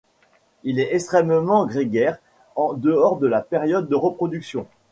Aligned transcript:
Il 0.63 0.79
est 0.79 0.95
extrêmement 0.95 1.67
grégaire 1.67 2.17
en 2.55 2.73
dehors 2.73 3.17
de 3.19 3.27
la 3.27 3.41
période 3.41 3.87
de 3.87 3.93
reproduction. 3.93 4.65